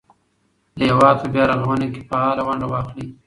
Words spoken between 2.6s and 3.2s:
واخلئ.